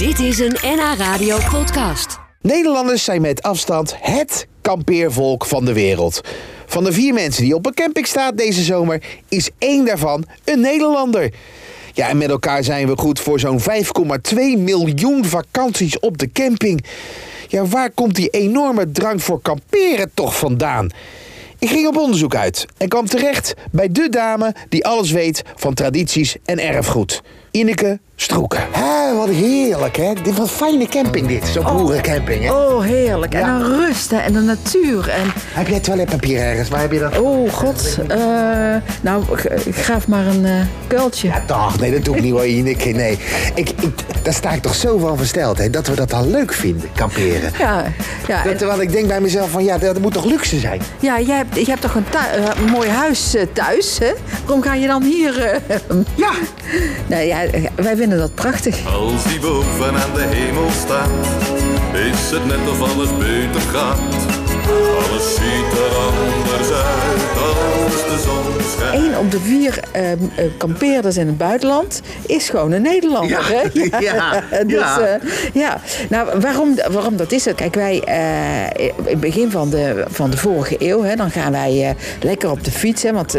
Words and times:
Dit 0.00 0.18
is 0.18 0.38
een 0.38 0.56
NH 0.62 0.94
Radio 0.98 1.38
podcast. 1.50 2.18
Nederlanders 2.40 3.04
zijn 3.04 3.20
met 3.20 3.42
afstand 3.42 3.94
het 4.00 4.46
kampeervolk 4.60 5.46
van 5.46 5.64
de 5.64 5.72
wereld. 5.72 6.20
Van 6.66 6.84
de 6.84 6.92
vier 6.92 7.14
mensen 7.14 7.42
die 7.42 7.54
op 7.54 7.66
een 7.66 7.74
camping 7.74 8.06
staan 8.06 8.36
deze 8.36 8.62
zomer, 8.62 9.02
is 9.28 9.50
één 9.58 9.84
daarvan 9.84 10.24
een 10.44 10.60
Nederlander. 10.60 11.32
Ja, 11.92 12.08
en 12.08 12.16
met 12.18 12.30
elkaar 12.30 12.64
zijn 12.64 12.86
we 12.86 12.96
goed 12.96 13.20
voor 13.20 13.40
zo'n 13.40 13.60
5,2 13.60 13.64
miljoen 14.58 15.24
vakanties 15.24 15.98
op 15.98 16.18
de 16.18 16.32
camping. 16.32 16.84
Ja, 17.48 17.66
waar 17.66 17.90
komt 17.90 18.14
die 18.14 18.28
enorme 18.28 18.90
drang 18.90 19.22
voor 19.22 19.40
kamperen 19.40 20.10
toch 20.14 20.38
vandaan? 20.38 20.90
Ik 21.58 21.68
ging 21.68 21.86
op 21.86 21.96
onderzoek 21.96 22.34
uit 22.34 22.66
en 22.76 22.88
kwam 22.88 23.06
terecht 23.06 23.54
bij 23.70 23.88
de 23.92 24.08
dame 24.08 24.54
die 24.68 24.86
alles 24.86 25.10
weet 25.10 25.42
van 25.56 25.74
tradities 25.74 26.36
en 26.44 26.58
erfgoed. 26.58 27.22
Ineke 27.50 28.00
Stroeken. 28.24 28.60
Hé, 28.72 29.16
wat 29.16 29.28
heerlijk 29.28 29.96
hè. 29.96 30.12
Dit 30.22 30.36
wat 30.36 30.50
fijne 30.50 30.86
camping 30.86 31.26
dit, 31.26 31.46
zo'n 31.48 31.64
boerencamping 31.76 32.44
hè. 32.44 32.52
Oh, 32.52 32.82
heerlijk. 32.84 33.34
En 33.34 33.40
Ja. 33.40 33.58
dan 33.58 33.72
rust 33.74 34.10
hè, 34.10 34.16
en 34.16 34.32
de 34.32 34.40
natuur. 34.40 35.08
En, 35.08 35.32
Heb 35.52 35.68
jij 35.68 35.80
toiletpapier 35.80 36.40
ergens? 36.40 36.68
Waar 36.68 36.80
heb 36.80 36.92
je 36.92 36.98
dat? 36.98 37.18
oh 37.18 37.52
god, 37.52 37.98
eh, 38.08 38.18
nou, 39.00 39.24
graaf 39.72 40.08
maar 40.08 40.26
een 40.26 40.44
eh 40.46 40.52
kuiltje. 40.86 41.28
Ja, 41.28 41.42
toch, 41.46 41.80
nee, 41.80 41.90
dat 41.92 42.04
doe 42.04 42.16
ik 42.16 42.22
niet 42.22 42.32
hoor, 42.32 42.46
Ineke. 42.46 42.88
Nee, 42.88 43.18
ik, 43.54 43.70
ik, 43.80 43.92
daar 44.22 44.34
sta 44.34 44.50
ik 44.50 44.62
toch 44.62 44.74
zo 44.74 44.98
van 44.98 45.16
versteld, 45.16 45.58
hè, 45.58 45.70
dat 45.70 45.86
we 45.86 45.94
dat 45.94 46.10
dan 46.10 46.30
leuk 46.30 46.52
vinden, 46.52 46.88
kamperen. 46.94 47.50
Ja, 47.58 47.84
ja, 48.28 48.42
Dat, 48.42 48.52
en- 48.52 48.58
terwijl 48.58 48.80
ik 48.80 48.92
denk 48.92 49.06
bij 49.08 49.20
mezelf 49.20 49.50
van, 49.50 49.64
ja, 49.64 49.78
dat 49.78 49.98
moet 49.98 50.12
toch 50.12 50.24
luxe 50.24 50.58
zijn? 50.58 50.80
ja 51.00 51.20
jij, 51.20 51.36
hebt, 51.36 51.54
jij 51.54 51.64
hebt 51.66 51.80
toch 51.80 51.94
een, 51.94 52.04
eh, 52.12 52.44
een 52.64 52.70
mooi 52.70 52.88
huis 52.88 53.36
thuis, 53.52 53.98
hè? 53.98 54.12
Waarom 54.44 54.62
ga 54.62 54.74
je 54.74 54.86
dan 54.86 55.02
hier... 55.02 55.42
eh, 55.44 55.56
Ja. 56.14 56.30
nou 57.06 57.22
ja, 57.22 57.38
wij 57.74 57.96
vinden 57.96 58.09
dat 58.18 58.34
prachtig. 58.34 58.86
Als 58.86 59.24
die 59.24 59.40
boven 59.40 59.94
aan 59.94 60.14
de 60.14 60.26
hemel 60.30 60.70
staat, 60.70 61.26
is 61.94 62.30
het 62.30 62.46
net 62.46 62.68
of 62.70 62.80
alles 62.92 63.16
beter 63.18 63.60
gaat. 63.60 64.19
De 69.40 69.46
vier 69.46 69.80
eh, 69.92 70.12
eh, 70.12 70.18
kampeerders 70.56 71.16
in 71.16 71.26
het 71.26 71.38
buitenland 71.38 72.00
is 72.26 72.48
gewoon 72.48 72.72
een 72.72 72.82
Nederlander. 72.82 73.30
Ja, 73.30 73.42
hè? 73.42 73.98
ja, 74.10 74.42
dus, 74.64 74.72
ja. 74.72 75.00
eh, 75.00 75.20
ja. 75.52 75.80
Nou, 76.08 76.40
waarom, 76.40 76.74
waarom 76.90 77.16
dat 77.16 77.32
is 77.32 77.44
het? 77.44 77.54
Kijk, 77.54 77.74
wij 77.74 78.02
eh, 78.02 78.86
in 78.86 78.92
het 79.04 79.20
begin 79.20 79.50
van 79.50 79.70
de, 79.70 80.04
van 80.08 80.30
de 80.30 80.36
vorige 80.36 80.76
eeuw, 80.78 81.02
hè, 81.02 81.16
dan 81.16 81.30
gaan 81.30 81.52
wij 81.52 81.96
lekker 82.20 82.50
op 82.50 82.64
de 82.64 82.70
fiets. 82.70 83.02
Hè, 83.02 83.12
want 83.12 83.36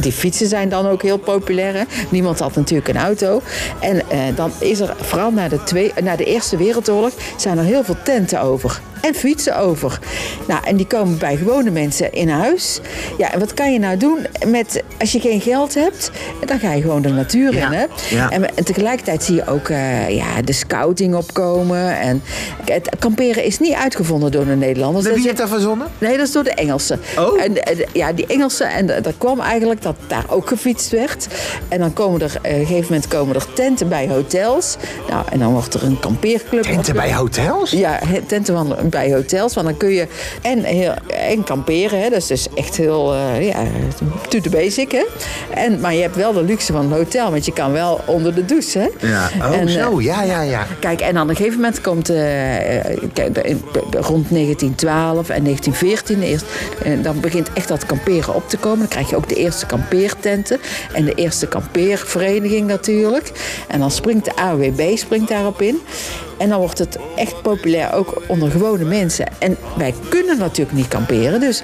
die 0.00 0.12
fietsen 0.12 0.46
zijn 0.46 0.68
dan 0.68 0.86
ook 0.86 1.02
heel 1.02 1.18
populair. 1.18 1.74
Hè. 1.74 1.82
Niemand 2.08 2.38
had 2.38 2.54
natuurlijk 2.54 2.88
een 2.88 2.96
auto. 2.96 3.42
En 3.80 4.02
dan 4.34 4.50
is 4.58 4.80
er 4.80 4.94
vooral 5.00 5.30
na 5.30 5.48
de, 5.48 5.62
twee, 5.62 5.92
na 6.02 6.16
de 6.16 6.24
Eerste 6.24 6.56
Wereldoorlog 6.56 7.12
zijn 7.36 7.58
er 7.58 7.64
heel 7.64 7.84
veel 7.84 7.96
tenten 8.02 8.40
over. 8.40 8.80
En 9.06 9.14
fietsen 9.14 9.56
over. 9.58 9.98
Nou, 10.46 10.60
en 10.64 10.76
die 10.76 10.86
komen 10.86 11.18
bij 11.18 11.36
gewone 11.36 11.70
mensen 11.70 12.12
in 12.12 12.28
huis. 12.28 12.80
Ja, 13.18 13.32
en 13.32 13.38
wat 13.38 13.54
kan 13.54 13.72
je 13.72 13.78
nou 13.78 13.96
doen 13.96 14.26
met 14.46 14.82
als 14.98 15.12
je 15.12 15.20
geen 15.20 15.40
geld 15.40 15.74
hebt? 15.74 16.10
Dan 16.44 16.58
ga 16.58 16.72
je 16.72 16.80
gewoon 16.82 17.02
de 17.02 17.08
natuur 17.08 17.54
Ja, 17.54 17.66
in. 17.66 17.72
Hè? 17.72 17.84
ja. 18.16 18.30
En, 18.30 18.56
en 18.56 18.64
tegelijkertijd 18.64 19.22
zie 19.24 19.34
je 19.34 19.46
ook 19.46 19.68
eh, 19.68 20.08
ja, 20.10 20.42
de 20.44 20.52
scouting 20.52 21.14
opkomen. 21.14 21.98
En 21.98 22.22
het 22.64 22.88
kamperen 22.98 23.44
is 23.44 23.58
niet 23.58 23.72
uitgevonden 23.72 24.32
door 24.32 24.44
de 24.44 24.56
Nederlanders. 24.56 25.06
Wie 25.06 25.22
heeft 25.22 25.36
dat 25.36 25.48
verzonnen? 25.48 25.86
Nee, 25.98 26.16
dat 26.16 26.26
is 26.26 26.32
door 26.32 26.44
de 26.44 26.54
Engelsen. 26.54 27.00
Oh. 27.18 27.42
En, 27.42 27.62
eh, 27.64 27.78
ja, 27.92 28.12
die 28.12 28.26
Engelsen, 28.26 28.68
en 28.70 28.90
eh, 28.96 29.02
dat 29.02 29.14
kwam 29.18 29.40
eigenlijk 29.40 29.82
dat 29.82 29.96
daar 30.06 30.24
ook 30.28 30.48
gefietst 30.48 30.90
werd. 30.90 31.26
En 31.68 31.78
dan 31.78 31.92
komen 31.92 32.20
er, 32.20 32.32
op 32.36 32.44
een 32.44 32.66
gegeven 32.66 32.84
moment 32.92 33.08
komen 33.08 33.34
er 33.34 33.46
tenten 33.54 33.88
bij 33.88 34.08
hotels. 34.08 34.76
Nou, 35.08 35.24
en 35.30 35.38
dan 35.38 35.52
wordt 35.52 35.74
er 35.74 35.82
een 35.84 36.00
kampeerclub. 36.00 36.62
Tenten 36.62 36.94
bij 36.94 37.14
hotels? 37.14 37.70
Ja, 37.70 37.98
he- 38.06 38.20
tenten 38.26 38.54
van, 38.54 38.76
bij 38.96 39.12
hotels. 39.12 39.54
Want 39.54 39.66
dan 39.66 39.76
kun 39.76 39.90
je 39.90 40.06
en, 40.42 40.64
heel, 40.64 40.94
en 41.06 41.44
kamperen. 41.44 42.00
Hè. 42.00 42.08
Dat 42.08 42.18
is 42.18 42.26
dus 42.26 42.46
echt 42.54 42.76
heel, 42.76 43.14
eh, 43.14 43.46
ja, 43.48 43.62
to 44.28 44.40
the 44.40 44.50
basic. 44.50 44.92
Hè. 44.92 45.04
En, 45.54 45.80
maar 45.80 45.94
je 45.94 46.02
hebt 46.02 46.16
wel 46.16 46.32
de 46.32 46.42
luxe 46.42 46.72
van 46.72 46.84
een 46.84 46.92
hotel. 46.92 47.30
Want 47.30 47.44
je 47.44 47.52
kan 47.52 47.72
wel 47.72 48.00
onder 48.06 48.34
de 48.34 48.44
douche. 48.44 48.78
Hè. 48.78 49.08
Ja. 49.08 49.28
Oh, 49.38 49.56
En, 49.56 49.68
eh, 49.68 49.74
zo, 49.74 50.00
ja, 50.00 50.22
ja, 50.22 50.40
ja. 50.42 50.66
Kijk, 50.80 51.00
en 51.00 51.16
aan 51.16 51.28
een 51.28 51.36
gegeven 51.36 51.60
moment 51.60 51.80
komt 51.80 52.08
in- 52.08 53.62
rond 53.90 54.30
1912 54.30 55.28
en 55.28 55.42
1914 55.42 56.22
eerst, 56.22 56.44
eh, 56.84 56.92
dan 57.02 57.20
begint 57.20 57.48
echt 57.52 57.68
dat 57.68 57.86
kamperen 57.86 58.34
op 58.34 58.48
te 58.48 58.56
komen. 58.56 58.78
Dan 58.78 58.88
krijg 58.88 59.10
je 59.10 59.16
ook 59.16 59.28
de 59.28 59.34
eerste 59.34 59.66
kampeertenten 59.66 60.60
en 60.92 61.04
de 61.04 61.14
eerste 61.14 61.46
kampeervereniging 61.46 62.66
natuurlijk. 62.66 63.32
En 63.68 63.80
dan 63.80 63.90
springt 63.90 64.24
de 64.24 64.36
AWB 64.36 64.96
springt 64.96 65.28
daarop 65.28 65.62
in. 65.62 65.80
En 66.38 66.48
dan 66.48 66.58
wordt 66.58 66.78
het 66.78 66.98
echt 67.16 67.42
populair 67.42 67.92
ook 67.94 68.22
onder 68.26 68.50
gewone 68.50 68.84
mensen. 68.84 69.26
En 69.38 69.56
wij 69.76 69.94
kunnen 70.08 70.38
natuurlijk 70.38 70.76
niet 70.76 70.88
kamperen, 70.88 71.40
dus 71.40 71.62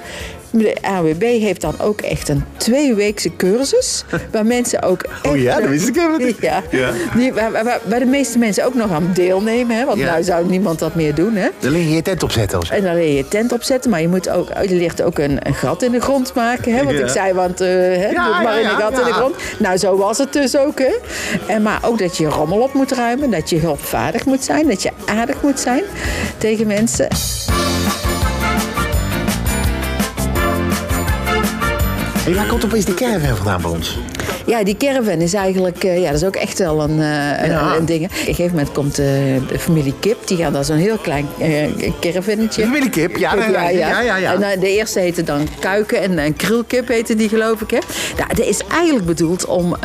de 0.55 0.75
AWB 0.81 1.21
heeft 1.21 1.61
dan 1.61 1.73
ook 1.79 2.01
echt 2.01 2.29
een 2.29 2.43
tweeweekse 2.57 3.35
cursus. 3.35 4.03
Waar 4.31 4.45
mensen 4.45 4.81
ook. 4.81 5.01
Oh 5.29 5.37
ja, 5.37 5.59
dat 5.59 5.69
wist 5.69 5.87
ik 5.87 5.95
helemaal 5.95 6.17
niet. 6.17 6.37
Ja, 6.41 6.61
Ja. 6.69 6.89
Die, 7.15 7.33
waar, 7.33 7.51
waar, 7.51 7.79
waar 7.85 7.99
de 7.99 8.05
meeste 8.05 8.37
mensen 8.37 8.65
ook 8.65 8.73
nog 8.73 8.91
aan 8.91 9.11
deelnemen. 9.13 9.77
Hè? 9.77 9.85
Want 9.85 9.99
Ja. 9.99 10.11
nou 10.11 10.23
zou 10.23 10.45
niemand 10.49 10.79
dat 10.79 10.95
meer 10.95 11.15
doen. 11.15 11.35
Hè? 11.35 11.47
Dan 11.59 11.71
lig 11.71 11.81
je 11.83 11.89
je 11.93 12.01
tent 12.01 12.23
opzetten 12.23 12.59
of 12.59 12.65
zo. 12.65 12.73
En 12.73 12.83
dan 12.83 12.93
leer 12.95 13.07
je 13.07 13.13
je 13.15 13.27
tent 13.27 13.51
opzetten. 13.51 13.91
Maar 13.91 14.01
je, 14.01 14.07
moet 14.07 14.29
ook, 14.29 14.47
je 14.67 14.75
leert 14.75 15.01
ook 15.01 15.17
een, 15.19 15.47
een 15.47 15.53
gat 15.53 15.81
in 15.81 15.91
de 15.91 15.99
grond 15.99 16.33
maken. 16.33 16.73
Hè? 16.75 16.83
Want 16.83 16.97
Ja. 16.97 17.03
ik 17.03 17.09
zei, 17.09 17.33
want 17.33 17.61
eh 17.61 17.67
hè, 17.67 18.07
doe 18.09 18.15
maar 18.43 18.43
ja, 18.43 18.59
in 18.59 18.65
een 18.65 18.81
gat 18.81 18.99
in 18.99 19.05
de 19.05 19.13
grond. 19.13 19.35
Nou, 19.59 19.77
zo 19.77 19.97
was 19.97 20.17
het 20.17 20.33
dus 20.33 20.57
ook. 20.57 20.79
Hè? 20.79 20.95
En, 21.47 21.61
maar 21.61 21.79
ook 21.85 21.99
dat 21.99 22.17
je 22.17 22.25
rommel 22.27 22.59
op 22.61 22.73
moet 22.73 22.91
ruimen. 22.91 23.29
Dat 23.31 23.49
je 23.49 23.57
hulpvaardig 23.59 24.25
moet 24.25 24.43
zijn. 24.43 24.62
Dat 24.67 24.81
je 24.81 24.91
aardig 25.05 25.41
moet 25.41 25.59
zijn 25.59 25.83
tegen 26.37 26.67
mensen. 26.67 27.07
Hey, 32.23 32.35
waar 32.35 32.47
komt 32.47 32.65
opeens 32.65 32.85
die 32.85 32.95
caravan 32.95 33.35
vandaan 33.35 33.61
bij 33.61 33.71
ons? 33.71 33.97
Ja, 34.45 34.63
die 34.63 34.77
caravan 34.77 35.21
is 35.21 35.33
eigenlijk, 35.33 35.83
eh, 35.83 36.01
ja, 36.01 36.05
dat 36.11 36.21
is 36.21 36.27
ook 36.27 36.35
echt 36.35 36.59
wel 36.59 36.81
een, 36.81 36.99
eh, 36.99 37.47
Ja. 37.47 37.75
een 37.75 37.85
ding. 37.85 38.03
Op 38.05 38.11
een 38.11 38.17
gegeven 38.17 38.51
moment 38.51 38.71
komt 38.71 38.99
eh, 38.99 39.05
de 39.47 39.59
familie 39.59 39.93
Kip, 39.99 40.27
die 40.27 40.37
gaan 40.37 40.53
daar 40.53 40.65
zo'n 40.65 40.77
heel 40.77 40.97
klein 40.97 41.27
caravannetje. 41.99 42.61
Ja, 42.61 42.89
Kip, 42.89 43.17
ja, 43.17 43.33
ja, 43.69 43.69
ja, 44.01 44.17
ja. 44.17 44.33
En 44.41 44.59
de 44.59 44.69
eerste 44.69 44.99
heette 44.99 45.23
dan 45.23 45.47
Kuiken 45.59 46.01
en 46.01 46.17
een 46.17 46.35
krilkip 46.35 46.87
heette 46.87 47.15
die 47.15 47.29
geloof 47.29 47.61
ik. 47.61 47.71
Hè? 47.71 47.77
Nou, 48.17 48.35
dat 48.35 48.45
is 48.45 48.61
eigenlijk 48.71 49.05
bedoeld 49.05 49.45
om, 49.45 49.75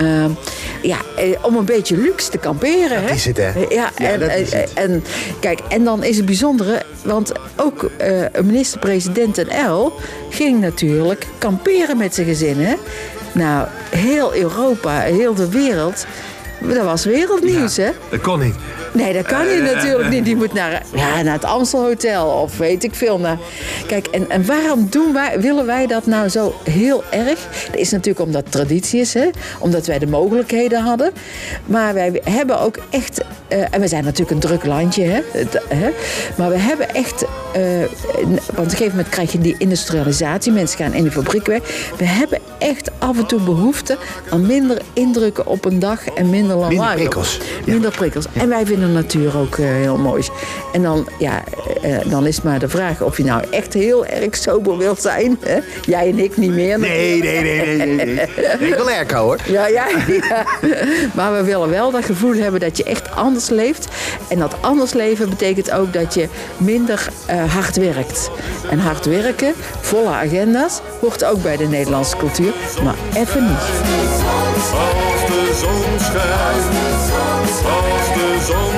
ja, 0.83 0.99
om 1.43 1.57
een 1.57 1.65
beetje 1.65 1.97
luxe 1.97 2.31
te 2.31 2.39
kamperen. 2.39 3.03
hè? 3.05 3.13
is 3.15 3.25
het, 3.25 3.37
hè? 3.37 3.51
Ja, 3.69 3.91
en, 3.95 4.31
en 4.75 5.05
kijk, 5.41 5.61
en 5.69 5.85
dan 5.85 6.05
is 6.05 6.17
het 6.17 6.27
bijzondere, 6.27 6.83
want 7.05 7.33
ook 7.57 7.91
minister-president 8.45 9.39
en 9.39 9.49
El 9.49 9.93
ging 10.31 10.61
natuurlijk 10.61 11.27
kamperen 11.39 11.97
met 11.97 12.15
zijn 12.15 12.27
gezin. 12.27 12.67
Nou, 13.39 13.67
heel 13.91 14.37
Europa, 14.37 15.01
heel 15.01 15.35
de 15.35 15.49
wereld, 15.51 16.07
dat 16.61 16.85
was 16.85 17.05
wereldnieuws, 17.05 17.77
hè? 17.77 17.91
Dat 18.11 18.21
kon 18.21 18.39
niet. 18.39 18.55
Nee, 18.99 19.13
dat 19.13 19.27
kan 19.27 19.47
je 19.47 19.61
natuurlijk 19.61 20.09
niet. 20.09 20.25
Die 20.25 20.37
moet 20.37 20.53
naar, 20.53 20.83
ja, 20.95 21.23
naar 21.23 21.33
het 21.33 21.45
Amstelhotel 21.45 22.27
of 22.27 22.59
weet 22.59 22.85
ik 22.85 22.95
veel. 22.95 23.19
Naar. 23.19 23.39
Kijk, 23.87 24.07
en, 24.07 24.31
en 24.31 24.47
waarom 24.47 24.87
doen 24.91 25.13
wij, 25.13 25.41
willen 25.41 25.67
wij 25.67 25.87
dat 25.87 26.07
nou 26.07 26.29
zo 26.29 26.55
heel 26.65 27.05
erg? 27.11 27.39
Dat 27.71 27.81
is 27.81 27.91
natuurlijk 27.91 28.27
omdat 28.27 28.43
het 28.43 28.53
traditie 28.53 29.01
is, 29.01 29.15
hè? 29.15 29.29
omdat 29.59 29.87
wij 29.87 29.99
de 29.99 30.07
mogelijkheden 30.07 30.83
hadden. 30.83 31.13
Maar 31.67 31.95
wij 31.95 32.21
hebben 32.25 32.61
ook 32.61 32.79
echt, 32.91 33.25
eh, 33.49 33.75
en 33.75 33.81
we 33.81 33.89
zijn 33.89 34.05
natuurlijk 34.05 34.31
een 34.31 34.49
druk 34.49 34.65
landje, 34.65 35.05
hè? 35.05 35.21
Het, 35.33 35.63
hè? 35.69 35.91
maar 36.37 36.51
we 36.51 36.59
hebben 36.59 36.95
echt, 36.95 37.25
eh, 37.53 37.61
want 38.13 38.49
op 38.51 38.59
een 38.59 38.71
gegeven 38.71 38.97
moment 38.97 39.09
krijg 39.09 39.33
je 39.33 39.39
die 39.39 39.55
industrialisatie, 39.59 40.53
mensen 40.53 40.79
gaan 40.79 40.95
in 40.95 41.05
de 41.05 41.11
fabriek 41.11 41.47
weg. 41.47 41.91
We 41.97 42.05
hebben 42.05 42.39
echt 42.59 42.91
af 42.99 43.19
en 43.19 43.27
toe 43.27 43.41
behoefte 43.41 43.99
aan 44.31 44.47
minder 44.47 44.79
indrukken 44.93 45.47
op 45.47 45.65
een 45.65 45.79
dag 45.79 46.09
en 46.09 46.31
minder 46.31 46.57
lawaai. 46.57 46.97
prikkels. 46.97 47.39
Ja. 47.65 47.73
Minder 47.73 47.91
prikkels. 47.91 48.27
En 48.33 48.49
wij 48.49 48.67
vinden 48.67 48.88
natuur 48.93 49.39
ook 49.39 49.57
eh, 49.59 49.67
heel 49.67 49.97
mooi. 49.97 50.23
En 50.73 50.83
dan, 50.83 51.09
ja, 51.19 51.45
eh, 51.83 51.97
dan 52.05 52.27
is 52.27 52.43
maar 52.43 52.59
de 52.59 52.69
vraag 52.69 53.03
of 53.03 53.17
je 53.17 53.25
nou 53.25 53.43
echt 53.51 53.75
heel 53.75 54.07
erg 54.07 54.37
sober 54.37 54.77
wilt 54.77 55.01
zijn. 55.01 55.39
Hè? 55.41 55.59
Jij 55.85 56.09
en 56.09 56.19
ik 56.19 56.37
niet 56.37 56.53
meer. 56.53 56.79
Nee, 56.79 57.23
nee, 57.23 57.41
nee, 57.41 57.77
nee, 57.77 57.87
nee. 57.87 58.07
nee. 58.07 58.27
Ik 58.69 58.75
wil 58.75 58.89
airco 58.89 59.17
hoor. 59.17 59.39
Ja, 59.47 59.67
ja, 59.67 59.87
ja. 60.29 60.45
Maar 61.15 61.33
we 61.33 61.45
willen 61.45 61.71
wel 61.71 61.91
dat 61.91 62.05
gevoel 62.05 62.35
hebben 62.35 62.61
dat 62.61 62.77
je 62.77 62.85
echt 62.85 63.15
anders 63.15 63.49
leeft. 63.49 63.89
En 64.29 64.39
dat 64.39 64.57
anders 64.61 64.93
leven 64.93 65.29
betekent 65.29 65.71
ook 65.71 65.93
dat 65.93 66.15
je 66.15 66.29
minder 66.57 67.09
eh, 67.27 67.55
hard 67.55 67.77
werkt. 67.77 68.31
En 68.71 68.79
hard 68.79 69.07
werken, 69.07 69.55
volle 69.81 70.09
agenda's, 70.09 70.81
hoort 71.01 71.25
ook 71.25 71.43
bij 71.43 71.57
de 71.57 71.67
Nederlandse 71.67 72.17
cultuur. 72.17 72.53
Maar 72.85 72.95
even 73.15 73.43
niet. 73.43 73.59
Als 73.59 75.27
de 75.27 75.59
zon 75.61 75.99
schijnt, 75.99 76.29
als 76.55 78.15
de 78.15 78.37
zon 78.47 78.57
schijnt. 78.57 78.78